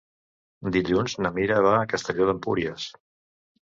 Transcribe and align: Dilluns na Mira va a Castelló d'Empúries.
Dilluns 0.77 1.15
na 1.27 1.33
Mira 1.37 1.61
va 1.69 1.77
a 1.83 1.87
Castelló 1.95 2.31
d'Empúries. 2.33 2.93